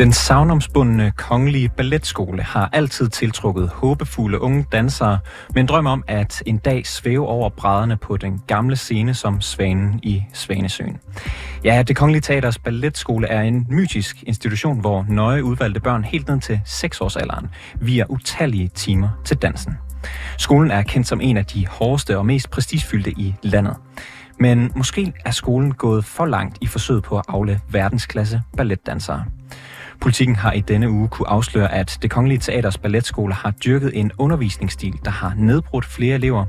[0.00, 5.18] Den savnomsbundne kongelige balletskole har altid tiltrukket håbefulde unge dansere
[5.54, 9.40] med en drøm om at en dag svæve over brædderne på den gamle scene som
[9.40, 10.98] Svanen i Svanesøen.
[11.64, 16.40] Ja, det Kongelige Teaters Balletskole er en mytisk institution, hvor nøje udvalgte børn helt ned
[16.40, 17.46] til 6-årsalderen
[17.80, 19.74] via utallige timer til dansen.
[20.38, 23.76] Skolen er kendt som en af de hårdeste og mest prestigefyldte i landet.
[24.38, 29.24] Men måske er skolen gået for langt i forsøget på at afle verdensklasse balletdansere.
[30.00, 34.12] Politikken har i denne uge kunne afsløre, at det Kongelige Teaters Balletskole har dyrket en
[34.18, 36.46] undervisningsstil, der har nedbrudt flere elever.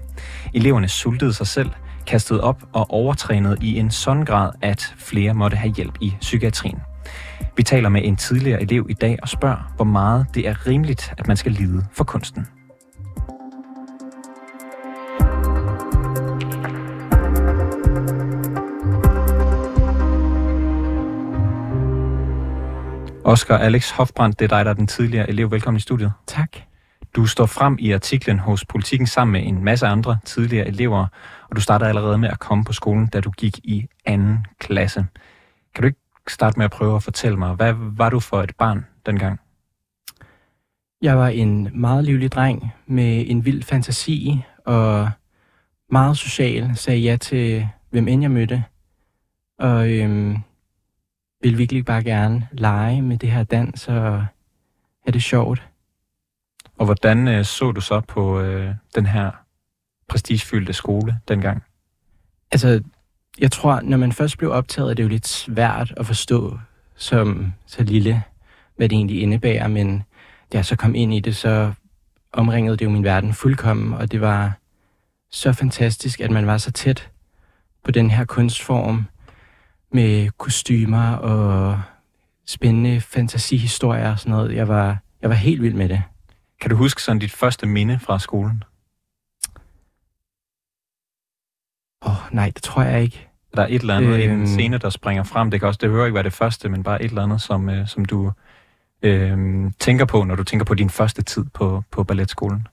[0.54, 1.70] Eleverne sultede sig selv,
[2.08, 6.80] kastede op og overtrænede i en sådan grad, at flere måtte have hjælp i psykiatrien.
[7.58, 11.14] Vi taler med en tidligere elev i dag og spørger, hvor meget det er rimeligt,
[11.18, 12.48] at man skal lide for kunsten.
[23.32, 25.52] Oscar Alex Hofbrand, det er dig, der er den tidligere elev.
[25.52, 26.14] Velkommen i studiet.
[26.28, 26.58] Tak.
[27.16, 31.08] Du står frem i artiklen hos Politiken sammen med en masse andre tidligere elever,
[31.50, 35.06] og du startede allerede med at komme på skolen, da du gik i anden klasse.
[35.76, 38.56] Kan du ikke starte med at prøve at fortælle mig, hvad var du for et
[38.58, 39.40] barn dengang?
[41.02, 45.10] Jeg var en meget livlig dreng med en vild fantasi og
[45.92, 48.64] meget social, sagde ja til hvem end jeg mødte.
[49.60, 50.38] Og øhm,
[51.42, 54.26] ville virkelig bare gerne lege med det her dans og
[55.04, 55.68] have det sjovt.
[56.78, 59.32] Og hvordan øh, så du så på øh, den her
[60.08, 61.64] prestigefyldte skole dengang?
[62.52, 62.84] Altså,
[63.40, 66.60] jeg tror, når man først blev optaget, er det jo lidt svært at forstå
[66.96, 68.24] som så lille,
[68.76, 70.04] hvad det egentlig indebærer, men
[70.52, 71.74] da jeg så kom ind i det, så
[72.34, 74.54] omringede det jo min verden fuldkommen, og det var
[75.32, 77.10] så fantastisk, at man var så tæt
[77.84, 79.06] på den her kunstform,
[79.94, 81.82] med kostymer og
[82.46, 84.56] spændende fantasihistorier og sådan noget.
[84.56, 86.04] Jeg var, jeg var helt vild med det.
[86.62, 88.64] Kan du huske sådan dit første minde fra skolen?
[92.06, 93.28] Åh, oh, nej, det tror jeg ikke.
[93.56, 94.40] Der er et eller andet øhm...
[94.40, 95.52] i en scene, der springer frem.
[95.52, 97.70] Det kan også, det hører ikke være det første, men bare et eller andet, som,
[97.70, 98.32] øh, som du
[99.02, 102.68] øh, tænker på, når du tænker på din første tid på, på balletskolen.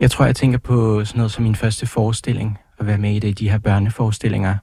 [0.00, 3.18] Jeg tror, jeg tænker på sådan noget som min første forestilling, at være med i
[3.18, 4.56] det, de her børneforestillinger,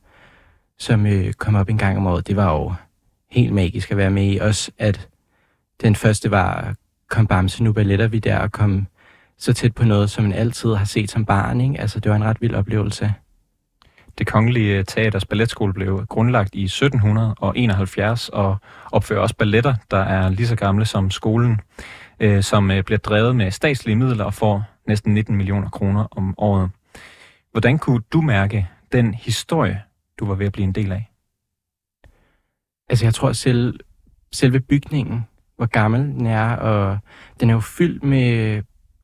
[0.80, 2.28] som øh, kom op en gang om året.
[2.28, 2.74] Det var jo
[3.32, 4.38] helt magisk at være med i.
[4.38, 5.08] Også at
[5.82, 6.76] den første var,
[7.10, 8.88] kom Bamse, nu balletter vi der, og kom
[9.38, 11.62] så tæt på noget, som man altid har set som barn.
[11.62, 11.82] Ikke?
[11.82, 13.14] Altså, det var en ret vild oplevelse.
[14.18, 18.58] Det kongelige øh, teaters balletskole blev grundlagt i 1771 og
[18.92, 21.60] opfører også balletter, der er lige så gamle som skolen,
[22.20, 26.36] øh, som øh, bliver drevet med statslige midler og får næsten 19 millioner kroner om
[26.38, 26.70] året.
[27.52, 29.84] Hvordan kunne du mærke den historie,
[30.20, 31.12] du var ved at blive en del af?
[32.90, 33.80] Altså jeg tror selv,
[34.32, 36.98] selve bygningen, hvor gammel den er, og
[37.40, 38.64] den er jo fyldt med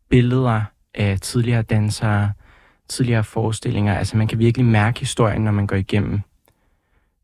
[0.09, 0.61] billeder
[0.93, 2.33] af tidligere dansere,
[2.89, 3.95] tidligere forestillinger.
[3.97, 6.21] Altså man kan virkelig mærke historien, når man går igennem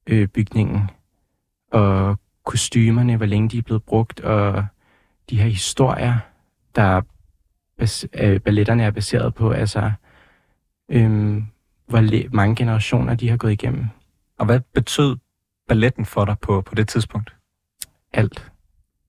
[0.08, 0.90] øh, bygningen.
[1.72, 4.66] Og kostymerne, hvor længe de er blevet brugt, og
[5.30, 6.16] de her historier,
[6.76, 7.02] der
[7.82, 9.52] bas- øh, balletterne er baseret på.
[9.52, 9.92] Altså
[10.90, 11.46] øhm,
[11.88, 13.88] hvor mange generationer de har gået igennem.
[14.40, 15.18] Og hvad betød
[15.68, 17.36] balletten for dig på, på det tidspunkt?
[18.14, 18.52] Alt.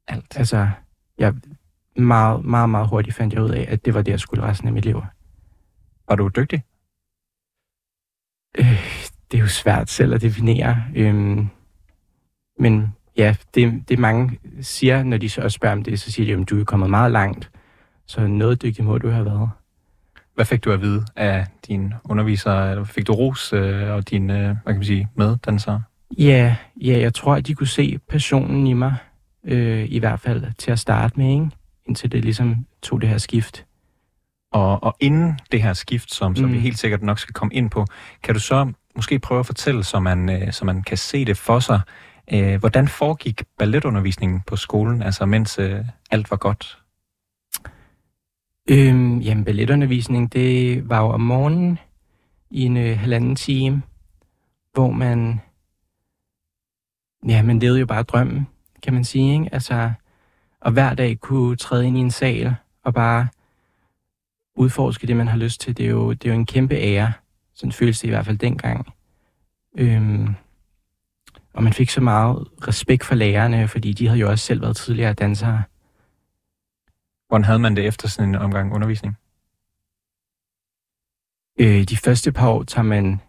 [0.08, 0.36] Alt.
[0.36, 0.68] Altså,
[1.18, 1.34] jeg
[1.96, 4.68] meget, meget, meget hurtigt fandt jeg ud af, at det var det, jeg skulle resten
[4.68, 5.02] af mit liv.
[6.08, 6.62] Var du dygtig?
[8.58, 10.84] Øh, det er jo svært selv at definere.
[10.96, 11.48] Øhm,
[12.58, 16.36] men ja, det, det mange siger, når de så også spørger om det, så siger
[16.36, 17.50] de, at du er kommet meget langt.
[18.06, 19.50] Så noget dygtig må du have været.
[20.34, 22.86] Hvad fik du at vide af dine undervisere?
[22.86, 25.82] Fik du ros øh, og dine øh, hvad kan man sige, meddansere?
[26.18, 28.94] Ja, ja, jeg tror, at de kunne se passionen i mig,
[29.44, 31.50] øh, i hvert fald til at starte med, ikke?
[31.86, 33.64] indtil det ligesom tog det her skift.
[34.52, 36.52] Og, og inden det her skift, som, som mm.
[36.54, 37.86] vi helt sikkert nok skal komme ind på,
[38.22, 41.36] kan du så måske prøve at fortælle, så man, øh, så man kan se det
[41.36, 41.80] for sig,
[42.32, 46.78] øh, hvordan foregik balletundervisningen på skolen, altså mens øh, alt var godt?
[48.70, 51.78] Øhm, jamen, balletundervisning, det var jo om morgenen
[52.50, 53.82] i en øh, halvanden time,
[54.72, 55.40] hvor man,
[57.28, 58.46] ja, man levede jo bare drømmen,
[58.82, 59.54] kan man sige, ikke?
[59.54, 59.92] Altså,
[60.60, 63.28] og hver dag kunne træde ind i en sal og bare
[64.56, 65.76] udforske det, man har lyst til.
[65.76, 67.12] Det er jo, det er jo en kæmpe ære.
[67.54, 68.94] Sådan føles det i hvert fald dengang.
[69.78, 70.34] Øhm,
[71.52, 74.76] og man fik så meget respekt for lærerne, fordi de havde jo også selv været
[74.76, 75.62] tidligere dansere.
[77.28, 79.16] Hvordan havde man det efter sådan en omgang undervisning?
[81.60, 83.20] Øh, de første par år tager man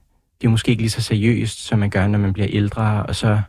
[0.42, 3.16] det er måske ikke lige så seriøst, som man gør, når man bliver ældre, og
[3.16, 3.42] så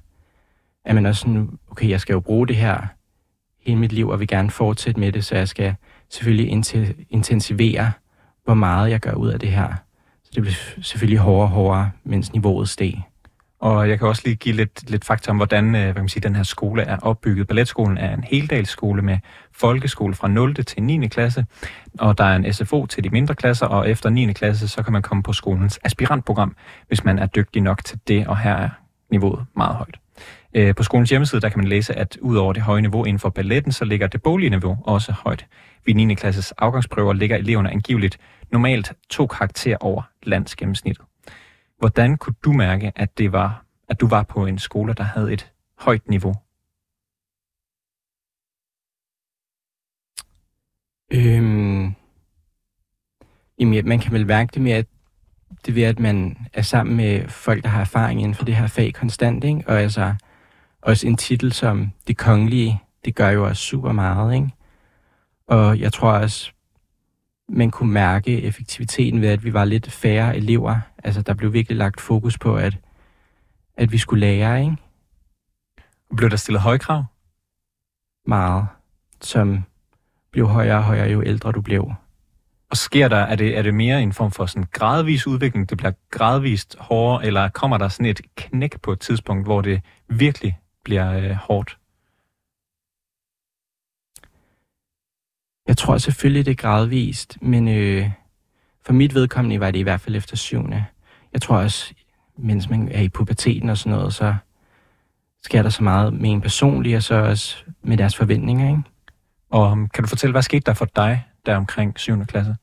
[0.84, 2.86] er man også sådan, okay, jeg skal jo bruge det her
[3.60, 5.74] hele mit liv, og vil gerne fortsætte med det, så jeg skal
[6.08, 6.64] selvfølgelig
[7.10, 7.92] intensivere,
[8.44, 9.74] hvor meget jeg gør ud af det her.
[10.24, 13.02] Så det bliver selvfølgelig hårdere og hårdere, mens niveauet steg.
[13.60, 16.08] Og jeg kan også lige give lidt, lidt fakta om, hvordan øh, hvad kan man
[16.08, 17.46] sige, den her skole er opbygget.
[17.48, 19.18] Balletskolen er en heldagsskole med
[19.52, 20.54] folkeskole fra 0.
[20.54, 21.08] til 9.
[21.08, 21.46] klasse,
[21.98, 24.32] og der er en SFO til de mindre klasser, og efter 9.
[24.32, 26.56] klasse, så kan man komme på skolens aspirantprogram,
[26.88, 28.68] hvis man er dygtig nok til det, og her er
[29.10, 29.96] niveauet meget højt.
[30.54, 33.28] Øh, på skolens hjemmeside, der kan man læse, at udover det høje niveau inden for
[33.28, 35.46] balletten, så ligger det boglige niveau også højt.
[35.86, 36.14] Ved 9.
[36.14, 38.18] klasses afgangsprøver ligger eleverne angiveligt
[38.52, 41.04] normalt to karakterer over landsgennemsnittet.
[41.78, 45.32] Hvordan kunne du mærke, at, det var, at du var på en skole, der havde
[45.32, 46.34] et højt niveau?
[51.12, 51.94] Øhm,
[53.58, 54.86] jamen, man kan vel mærke det med, at
[55.66, 58.66] det ved, at man er sammen med folk, der har erfaring inden for det her
[58.66, 59.64] fag konstant, ikke?
[59.66, 60.14] og altså
[60.82, 64.50] også en titel som Det Kongelige, det gør jo også super meget, ikke?
[65.46, 66.52] Og jeg tror også,
[67.48, 70.80] man kunne mærke effektiviteten ved, at vi var lidt færre elever.
[71.04, 72.78] Altså, der blev virkelig lagt fokus på, at,
[73.76, 74.76] at vi skulle lære, ikke?
[76.16, 77.04] Blev der stillet høje krav?
[78.26, 78.66] Meget.
[79.20, 79.64] Som
[80.30, 81.92] blev højere og højere, jo ældre du blev.
[82.70, 85.78] Og sker der, er det, er det mere en form for sådan gradvis udvikling, det
[85.78, 90.58] bliver gradvist hårdere, eller kommer der sådan et knæk på et tidspunkt, hvor det virkelig
[90.84, 91.78] bliver øh, hårdt?
[95.66, 98.10] Jeg tror selvfølgelig, det er gradvist, men øh,
[98.86, 100.84] for mit vedkommende var det i hvert fald efter syvende.
[101.32, 101.94] Jeg tror også,
[102.36, 104.34] mens man er i puberteten og sådan noget, så
[105.44, 108.82] sker der så meget med en personlig, og så også med deres forventninger, ikke?
[109.50, 112.24] Og um, kan du fortælle, hvad skete der for dig der omkring 7.
[112.24, 112.56] klasse?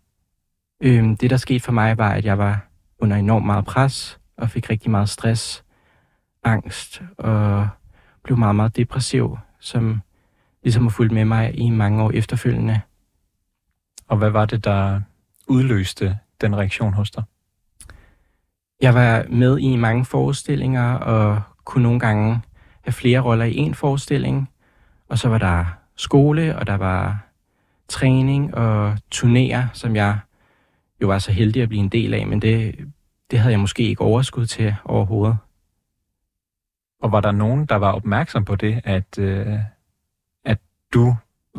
[0.82, 2.68] Øhm, det, der skete for mig, var, at jeg var
[3.00, 5.64] under enormt meget pres, og fik rigtig meget stress,
[6.44, 7.68] angst, og
[8.24, 10.02] blev meget, meget depressiv, som
[10.64, 12.82] ligesom har fulgt med mig i mange år efterfølgende.
[14.13, 15.01] Og hvad var det, der
[15.48, 17.24] udløste den reaktion hos dig?
[18.81, 22.42] Jeg var med i mange forestillinger, og kunne nogle gange
[22.81, 24.50] have flere roller i en forestilling.
[25.10, 25.65] Og så var der
[25.95, 27.27] skole, og der var
[27.88, 30.19] træning og turnéer, som jeg
[31.01, 32.75] jo var så heldig at blive en del af, men det,
[33.31, 35.38] det havde jeg måske ikke overskud til overhovedet.
[37.01, 39.59] Og var der nogen, der var opmærksom på det, at, øh,
[40.45, 40.59] at
[40.94, 41.16] du,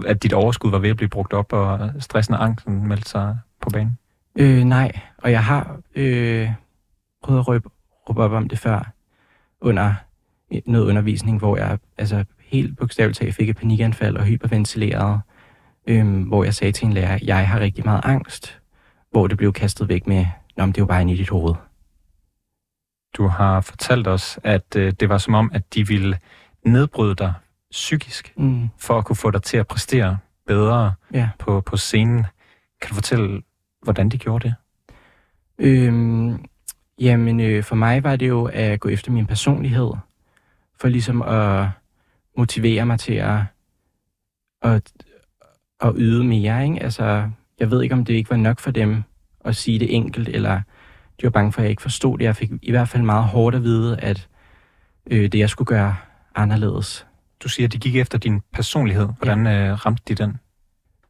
[0.07, 3.39] at dit overskud var ved at blive brugt op, og stressen og angsten meldte sig
[3.61, 3.99] på banen?
[4.39, 6.51] Øh, nej, og jeg har øh,
[7.23, 7.69] prøvet at råbe,
[8.09, 8.93] råbe op om det før,
[9.61, 9.95] under
[10.67, 15.21] noget undervisning, hvor jeg altså, helt bogstaveligt talt fik et panikanfald og hyperventilerede,
[15.87, 18.61] øh, hvor jeg sagde til en lærer, jeg har rigtig meget angst,
[19.11, 20.27] hvor det blev kastet væk med,
[20.57, 21.55] Nå, det er jo bare i dit hoved.
[23.17, 26.19] Du har fortalt os, at øh, det var som om, at de ville
[26.67, 27.33] nedbryde dig
[27.75, 28.69] psykisk, mm.
[28.79, 31.29] for at kunne få dig til at præstere bedre ja.
[31.39, 32.27] på, på scenen.
[32.81, 33.43] Kan du fortælle,
[33.83, 34.55] hvordan de gjorde det?
[35.59, 36.45] Øhm,
[37.01, 39.91] jamen, øh, for mig var det jo at gå efter min personlighed,
[40.81, 41.69] for ligesom at
[42.37, 43.39] motivere mig til at,
[44.63, 44.93] at,
[45.81, 46.65] at yde mere.
[46.65, 46.83] Ikke?
[46.83, 49.03] Altså, jeg ved ikke, om det ikke var nok for dem
[49.45, 50.61] at sige det enkelt, eller
[51.21, 52.25] de var bange for, at jeg ikke forstod det.
[52.25, 54.29] Jeg fik i hvert fald meget hårdt at vide, at
[55.11, 55.97] øh, det, jeg skulle gøre
[56.35, 57.07] anderledes.
[57.45, 59.09] Du siger, at de gik efter din personlighed.
[59.19, 59.69] Hvordan ja.
[59.69, 60.39] øh, ramte de den?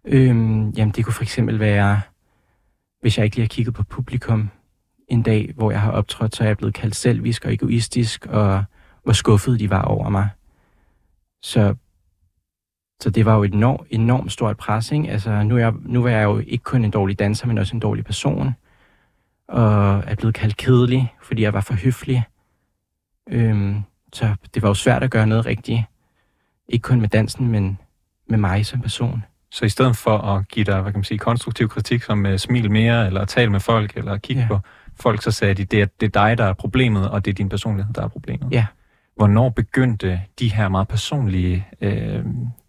[0.05, 2.01] Øhm, jamen, det kunne for eksempel være,
[3.01, 4.51] hvis jeg ikke lige har kigget på publikum
[5.09, 8.65] en dag, hvor jeg har optrådt, så er jeg blevet kaldt selvisk og egoistisk, og
[9.03, 10.29] hvor skuffet de var over mig.
[11.43, 11.75] Så,
[13.03, 15.09] så det var jo et enormt, enormt stort pres, ikke?
[15.09, 17.77] Altså, nu er, jeg, nu er jeg jo ikke kun en dårlig danser, men også
[17.77, 18.55] en dårlig person
[19.49, 22.25] og er blevet kaldt kedelig, fordi jeg var for høflig.
[23.31, 25.83] Øhm, så det var jo svært at gøre noget rigtigt.
[26.69, 27.79] Ikke kun med dansen, men
[28.29, 29.25] med mig som person.
[29.51, 32.37] Så i stedet for at give dig, hvad kan man sige, konstruktiv kritik som uh,
[32.37, 34.49] smil mere, eller tale med folk, eller kigge ja.
[34.49, 34.59] på
[35.01, 37.35] folk, så sagde de, det er, det er dig, der er problemet, og det er
[37.35, 38.53] din personlighed, der er problemet.
[38.53, 38.67] Ja.
[39.17, 42.25] Hvornår begyndte de her meget personlige øh,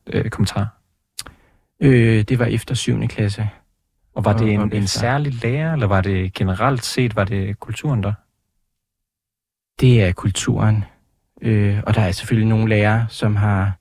[0.08, 0.68] øh, kommentarer?
[1.80, 3.08] Øh, det var efter 7.
[3.08, 3.50] klasse.
[4.16, 8.04] Og var det en, en særlig lærer, eller var det generelt set, var det kulturen
[8.04, 8.14] der?
[9.80, 10.84] Det er kulturen.
[11.42, 13.78] Øh, og der er selvfølgelig nogle lærere, som har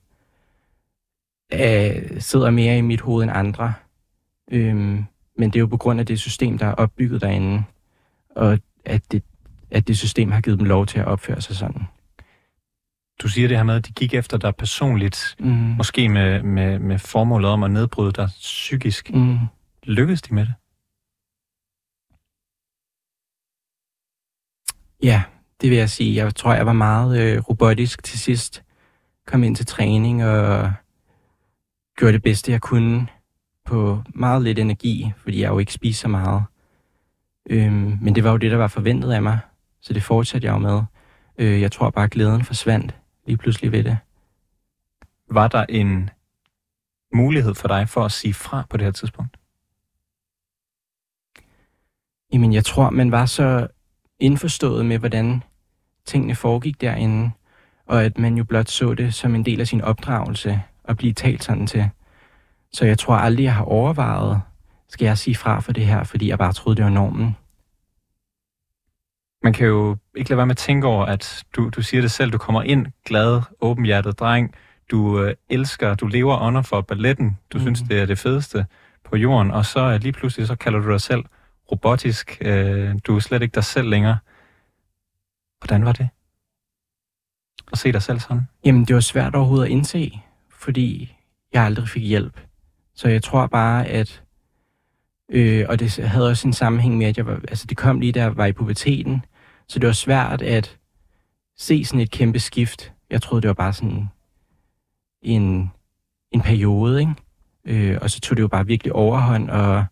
[1.59, 3.73] øh, sidder mere i mit hoved end andre.
[4.51, 4.75] Øh,
[5.37, 7.63] men det er jo på grund af det system, der er opbygget derinde,
[8.35, 9.23] og at det,
[9.71, 11.81] at det system har givet dem lov til at opføre sig sådan.
[13.21, 15.47] Du siger det her med, at de gik efter dig personligt, mm.
[15.77, 19.13] måske med, med, med formålet om at nedbryde dig psykisk.
[19.13, 19.37] Mm.
[19.83, 20.53] Lykkedes de med det?
[25.03, 25.23] Ja,
[25.61, 26.15] det vil jeg sige.
[26.15, 28.63] Jeg tror, jeg var meget øh, robotisk til sidst.
[29.27, 30.73] kom ind til træning og
[31.97, 33.07] gjorde det bedste, jeg kunne
[33.65, 36.43] på meget lidt energi, fordi jeg jo ikke spiser så meget.
[37.49, 39.39] Øhm, men det var jo det, der var forventet af mig,
[39.81, 40.83] så det fortsatte jeg jo med.
[41.37, 43.97] Øh, jeg tror bare, glæden forsvandt lige pludselig ved det.
[45.29, 46.09] Var der en
[47.13, 49.37] mulighed for dig for at sige fra på det her tidspunkt?
[52.33, 53.67] Jamen, jeg tror, man var så
[54.19, 55.43] indforstået med, hvordan
[56.05, 57.31] tingene foregik derinde,
[57.85, 61.13] og at man jo blot så det som en del af sin opdragelse at blive
[61.13, 61.89] talt sådan til.
[62.73, 64.41] Så jeg tror aldrig, jeg har overvejet,
[64.89, 67.35] skal jeg sige fra for det her, fordi jeg bare troede, det var normen.
[69.43, 72.11] Man kan jo ikke lade være med at tænke over, at du, du siger det
[72.11, 74.55] selv, du kommer ind glad, åbenhjertet dreng,
[74.91, 77.61] du øh, elsker, du lever under for balletten, du mm.
[77.63, 78.65] synes, det er det fedeste
[79.03, 81.23] på jorden, og så øh, lige pludselig, så kalder du dig selv
[81.71, 84.17] robotisk, øh, du er slet ikke dig selv længere.
[85.59, 86.09] Hvordan var det?
[87.71, 88.47] At se dig selv sådan?
[88.65, 90.21] Jamen, det var svært overhovedet at indse,
[90.65, 91.15] fordi
[91.53, 92.39] jeg aldrig fik hjælp.
[92.95, 94.23] Så jeg tror bare, at...
[95.29, 98.11] Øh, og det havde også en sammenhæng med, at jeg var, altså det kom lige
[98.11, 99.25] der var i puberteten,
[99.67, 100.77] så det var svært at
[101.57, 102.93] se sådan et kæmpe skift.
[103.09, 104.09] Jeg troede, det var bare sådan
[105.21, 105.71] en,
[106.31, 107.13] en periode, ikke?
[107.65, 109.85] Øh, og så tog det jo bare virkelig overhånd, og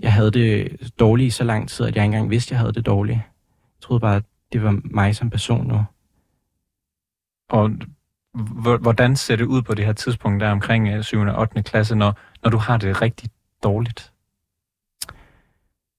[0.00, 2.58] jeg havde det dårligt i så lang tid, at jeg ikke engang vidste, at jeg
[2.58, 3.16] havde det dårligt.
[3.16, 5.84] Jeg troede bare, at det var mig som person nu.
[7.50, 7.70] Og
[8.80, 11.18] hvordan ser det ud på det her tidspunkt, der omkring 7.
[11.20, 11.62] og 8.
[11.62, 13.30] klasse, når, når du har det rigtig
[13.62, 14.12] dårligt?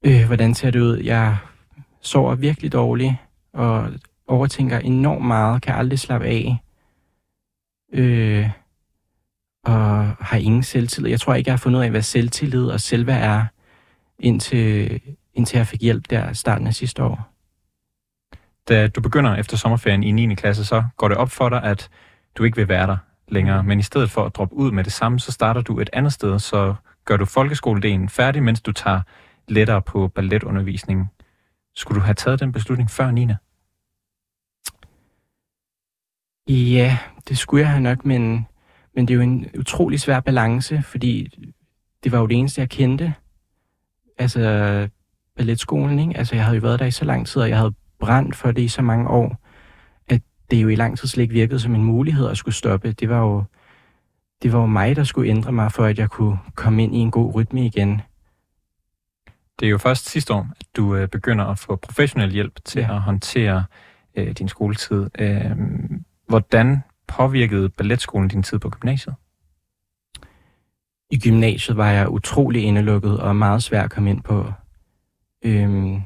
[0.06, 0.98] Øh, hvordan ser det ud?
[0.98, 1.38] Jeg
[2.02, 3.14] sover virkelig dårligt,
[3.54, 3.92] og
[4.28, 6.58] overtænker enormt meget, kan aldrig slappe af.
[7.94, 8.50] Øh,
[9.66, 11.10] og har ingen selvtillid.
[11.10, 13.46] Jeg tror ikke, jeg har fundet ud af, hvad selvtillid og selvværd er,
[14.20, 15.02] indtil,
[15.34, 17.30] indtil jeg fik hjælp der starten af sidste år.
[18.68, 20.36] Da du begynder efter sommerferien i 9.
[20.36, 21.90] klasse, så går det op for dig, at
[22.36, 23.64] du ikke vil være der længere.
[23.64, 26.14] Men i stedet for at droppe ud med det samme, så starter du et andet
[26.14, 26.76] sted, så
[27.06, 29.02] gør du folkeskoledelen færdig, mens du tager
[29.48, 31.06] lettere på balletundervisningen.
[31.76, 33.28] Skulle du have taget den beslutning før 9.
[36.50, 36.98] Ja,
[37.30, 38.48] det skulle jeg have nok, men,
[38.96, 41.30] men det er jo en utrolig svær balance, fordi
[42.04, 43.14] det var jo det eneste, jeg kendte.
[44.18, 44.90] Altså,
[45.36, 46.18] balletskolen, ikke?
[46.18, 48.52] Altså, jeg havde jo været der i så lang tid, og jeg havde brændt for
[48.52, 49.45] det i så mange år,
[50.52, 52.92] det jo i lang tid slet ikke virkede som en mulighed at skulle stoppe.
[52.92, 53.44] Det var jo,
[54.44, 56.98] det var jo mig, der skulle ændre mig, for at jeg kunne komme ind i
[56.98, 58.02] en god rytme igen.
[59.60, 62.80] Det er jo først sidste år, at du øh, begynder at få professionel hjælp til
[62.80, 62.96] ja.
[62.96, 63.64] at håndtere
[64.16, 65.10] øh, din skoletid.
[65.20, 65.52] Øh,
[66.28, 69.16] hvordan påvirkede balletskolen din tid på gymnasiet?
[71.10, 74.54] I gymnasiet var jeg utrolig indelukket og meget svær at komme ind på.
[75.46, 76.02] Øhm,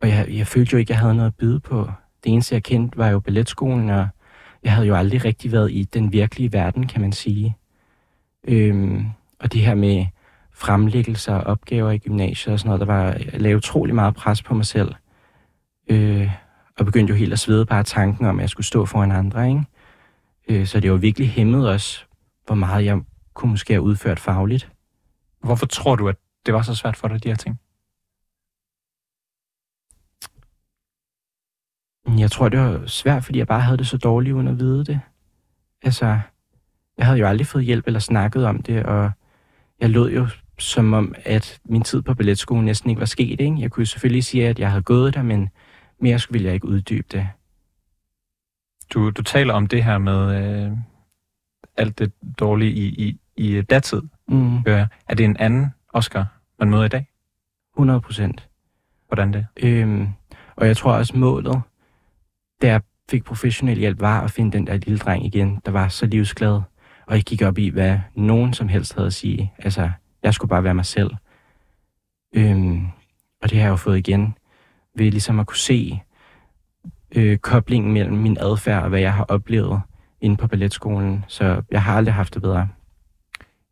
[0.00, 1.90] og jeg, jeg følte jo ikke, at jeg havde noget at byde på.
[2.24, 4.08] Det eneste, jeg kendte, var jo balletskolen, og
[4.62, 7.56] jeg havde jo aldrig rigtig været i den virkelige verden, kan man sige.
[8.48, 9.06] Øhm,
[9.40, 10.06] og det her med
[10.52, 13.16] fremlæggelser og opgaver i gymnasiet og sådan noget, der var,
[13.48, 14.94] jeg utrolig meget pres på mig selv.
[15.90, 16.30] Øh,
[16.78, 19.48] og begyndte jo helt at svede bare tanken om, at jeg skulle stå foran andre,
[19.48, 19.64] ikke?
[20.48, 22.04] Øh, så det var virkelig hæmmet også,
[22.46, 23.00] hvor meget jeg
[23.34, 24.72] kunne måske have udført fagligt.
[25.42, 27.60] Hvorfor tror du, at det var så svært for dig, de her ting?
[32.18, 34.84] Jeg tror, det var svært, fordi jeg bare havde det så dårligt uden at vide
[34.84, 35.00] det.
[35.82, 36.20] Altså,
[36.98, 39.10] jeg havde jo aldrig fået hjælp eller snakket om det, og
[39.80, 43.40] jeg lod jo som om, at min tid på balletskolen næsten ikke var sket.
[43.40, 43.56] Ikke?
[43.60, 45.48] Jeg kunne selvfølgelig sige, at jeg havde gået der, men
[45.98, 47.28] mere skulle ville jeg ikke uddybe det.
[48.94, 50.72] Du, du taler om det her med øh,
[51.76, 54.02] alt det dårlige i, i, i datid.
[54.28, 54.56] Mm.
[54.66, 56.26] Er det en anden Oscar,
[56.58, 57.06] man møder i dag?
[57.74, 58.48] 100 procent.
[59.06, 59.46] Hvordan det?
[59.56, 60.08] Øhm,
[60.56, 61.62] og jeg tror også målet,
[62.62, 65.88] da jeg fik professionel hjælp, var at finde den der lille dreng igen, der var
[65.88, 66.60] så livsglad,
[67.06, 69.52] og ikke gik op i, hvad nogen som helst havde at sige.
[69.58, 69.90] Altså,
[70.22, 71.10] jeg skulle bare være mig selv.
[72.34, 72.86] Øhm,
[73.42, 74.34] og det har jeg jo fået igen,
[74.96, 76.00] ved ligesom at kunne se
[77.16, 79.80] øh, koblingen mellem min adfærd og hvad jeg har oplevet
[80.20, 81.24] inde på balletskolen.
[81.28, 82.68] Så jeg har aldrig haft det bedre.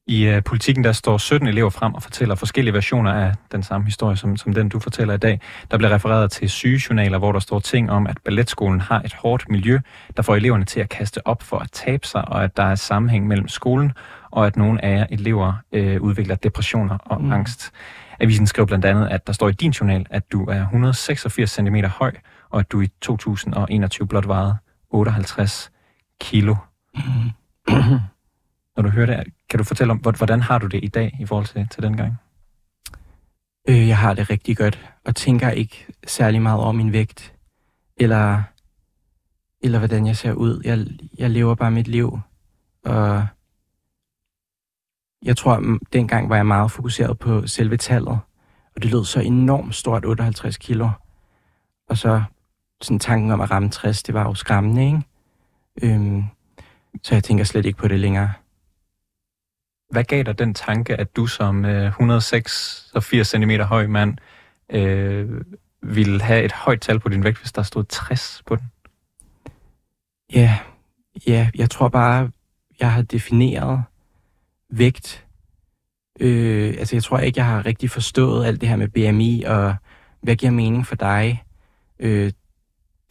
[0.08, 3.84] I uh, politikken der står 17 elever frem og fortæller forskellige versioner af den samme
[3.84, 5.40] historie, som, som den du fortæller i dag.
[5.70, 9.48] Der bliver refereret til sygejournaler, hvor der står ting om, at balletskolen har et hårdt
[9.48, 9.78] miljø,
[10.16, 12.74] der får eleverne til at kaste op for at tabe sig, og at der er
[12.74, 13.92] sammenhæng mellem skolen,
[14.30, 17.32] og at nogle af jer elever øh, udvikler depressioner og mm.
[17.32, 17.72] angst.
[18.20, 21.76] Avisen skriver blandt andet, at der står i din journal, at du er 186 cm
[21.76, 22.12] høj,
[22.50, 24.56] og at du i 2021 blot vejede
[24.90, 25.70] 58
[26.20, 26.54] kilo.
[26.94, 27.98] Mm.
[28.78, 31.26] Når du hører det, kan du fortælle om, hvordan har du det i dag i
[31.26, 32.16] forhold til, til den gang?
[33.68, 37.34] Øh, jeg har det rigtig godt, og tænker ikke særlig meget over min vægt,
[37.96, 38.42] eller
[39.60, 40.60] eller hvordan jeg ser ud.
[40.64, 40.86] Jeg,
[41.18, 42.20] jeg lever bare mit liv,
[42.84, 43.26] og
[45.22, 48.18] jeg tror, at dengang var jeg meget fokuseret på selve tallet,
[48.76, 50.90] og det lød så enormt stort, 58 kilo.
[51.88, 52.22] Og så
[52.80, 55.02] sådan tanken om at ramme 60, det var jo skræmmende, ikke?
[55.82, 56.24] Øhm,
[57.02, 58.32] så jeg tænker slet ikke på det længere.
[59.90, 64.18] Hvad gav dig den tanke, at du som øh, 106 80 cm høj mand
[64.70, 65.40] øh,
[65.82, 68.64] ville have et højt tal på din vægt, hvis der stod 60 på den?
[70.34, 70.58] Ja,
[71.26, 72.30] ja jeg tror bare,
[72.80, 73.82] jeg har defineret
[74.70, 75.26] vægt.
[76.20, 79.74] Øh, altså, jeg tror ikke, jeg har rigtig forstået alt det her med BMI, og
[80.20, 81.44] hvad giver mening for dig.
[82.00, 82.32] Øh,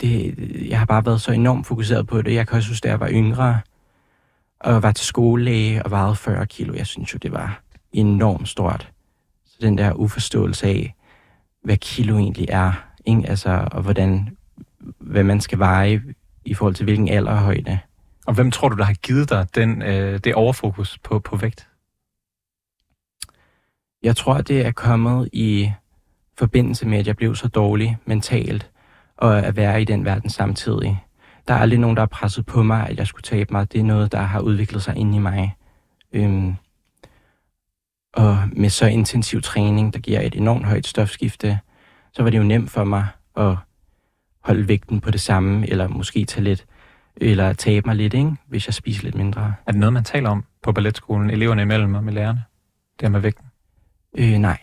[0.02, 0.36] det,
[0.70, 2.34] jeg har bare været så enormt fokuseret på det.
[2.34, 3.62] Jeg kan også huske, da jeg var yngre,
[4.60, 6.74] og var til skolelæge og vejede 40 kilo.
[6.74, 7.62] Jeg synes jo, det var
[7.92, 8.92] enormt stort.
[9.46, 10.96] Så den der uforståelse af,
[11.64, 12.72] hvad kilo egentlig er,
[13.06, 13.30] ikke?
[13.30, 14.38] Altså, og hvordan,
[14.98, 16.02] hvad man skal veje
[16.46, 17.80] i forhold til hvilken alder og højde.
[18.26, 21.68] Og hvem tror du, der har givet dig den, øh, det overfokus på, på vægt?
[24.04, 25.72] Jeg tror, det er kommet i
[26.38, 28.72] forbindelse med, at jeg blev så dårlig mentalt,
[29.18, 31.04] og at være i den verden samtidig.
[31.48, 33.72] Der er aldrig nogen, der har presset på mig, at jeg skulle tabe mig.
[33.72, 35.56] Det er noget, der har udviklet sig ind i mig.
[36.14, 36.56] Øhm,
[38.14, 41.60] og med så intensiv træning, der giver et enormt højt stofskifte,
[42.14, 43.56] så var det jo nemt for mig at
[44.44, 46.66] holde vægten på det samme, eller måske tage lidt,
[47.16, 48.36] eller tabe mig lidt, ikke?
[48.48, 49.54] hvis jeg spiser lidt mindre.
[49.66, 52.44] Er det noget, man taler om på balletskolen, eleverne imellem og med lærerne?
[53.00, 53.46] Det her med vægten?
[54.18, 54.58] Øh, nej.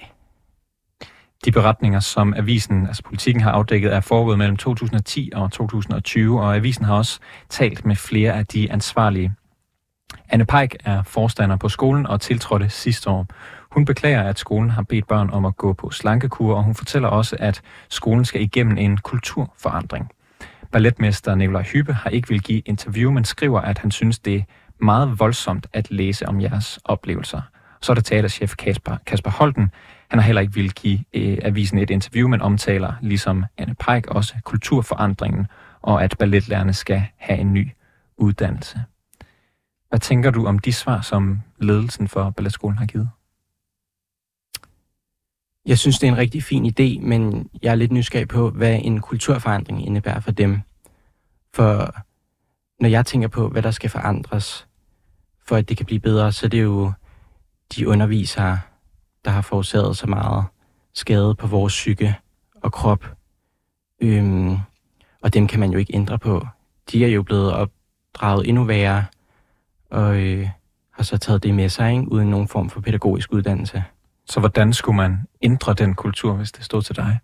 [1.45, 6.57] De beretninger, som avisen, altså politikken har afdækket, er foregået mellem 2010 og 2020, og
[6.57, 9.33] avisen har også talt med flere af de ansvarlige.
[10.29, 13.27] Anne Peik er forstander på skolen og tiltrådte sidste år.
[13.71, 17.09] Hun beklager, at skolen har bedt børn om at gå på slankekur, og hun fortæller
[17.09, 20.11] også, at skolen skal igennem en kulturforandring.
[20.73, 24.42] Balletmester Nikolaj Hyppe har ikke vil give interview, men skriver, at han synes, det er
[24.79, 27.40] meget voldsomt at læse om jeres oplevelser.
[27.83, 29.71] Så er der teaterchef Kasper, Kasper Holten.
[30.09, 34.07] Han har heller ikke ville give øh, avisen et interview, men omtaler, ligesom Anne Peik,
[34.07, 35.47] også kulturforandringen,
[35.83, 37.71] og at balletlærerne skal have en ny
[38.17, 38.81] uddannelse.
[39.88, 43.09] Hvad tænker du om de svar, som ledelsen for balletskolen har givet?
[45.67, 48.81] Jeg synes, det er en rigtig fin idé, men jeg er lidt nysgerrig på, hvad
[48.83, 50.61] en kulturforandring indebærer for dem.
[51.55, 51.97] For
[52.81, 54.67] når jeg tænker på, hvad der skal forandres,
[55.47, 56.93] for at det kan blive bedre, så det er jo
[57.77, 58.59] de undervisere,
[59.25, 60.45] der har forårsaget så meget
[60.93, 62.17] skade på vores psyke
[62.55, 63.17] og krop.
[64.01, 64.57] Øhm,
[65.23, 66.47] og dem kan man jo ikke ændre på.
[66.93, 69.05] De er jo blevet opdraget endnu værre,
[69.91, 70.49] og øh,
[70.91, 72.13] har så taget det med sig, ikke?
[72.13, 73.85] uden nogen form for pædagogisk uddannelse.
[74.27, 77.19] Så hvordan skulle man ændre den kultur, hvis det stod til dig?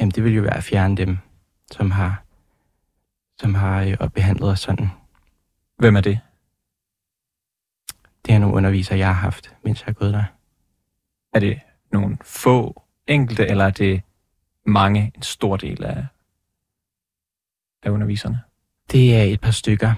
[0.00, 1.18] Jamen, det ville jo være at fjerne dem,
[1.72, 2.22] som har,
[3.40, 4.90] som har øh, behandlet os sådan.
[5.78, 6.20] Hvem er det?
[8.26, 10.24] Det er nogle undervisere, jeg har haft, mens jeg har gået der.
[11.38, 11.60] Er det
[11.92, 14.02] nogle få enkelte, eller er det
[14.66, 16.06] mange, en stor del af,
[17.82, 18.40] af underviserne?
[18.92, 19.92] Det er et par stykker.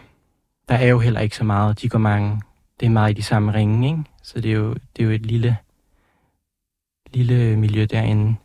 [0.69, 1.83] Der er jo heller ikke så meget.
[1.83, 2.43] De går mange.
[2.81, 4.05] Det er meget i de samme ringe, ikke?
[4.23, 5.57] Så det er jo, det er jo et lille,
[7.13, 8.37] lille miljø derinde.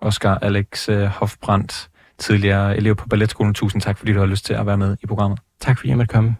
[0.00, 3.54] Oscar Alex øh, Hofbrandt, tidligere elev på Balletskolen.
[3.54, 5.40] Tusind tak, fordi du har lyst til at være med i programmet.
[5.60, 6.36] Tak fordi jeg måtte komme.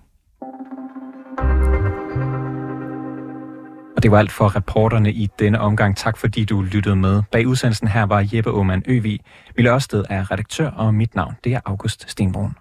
[3.98, 5.96] Og det var alt for reporterne i denne omgang.
[5.96, 7.22] Tak fordi du lyttede med.
[7.32, 9.20] Bag udsendelsen her var Jeppe Aumann Øvig.
[9.56, 12.54] Mille Ørsted er redaktør, og mit navn det er August Stenbrun.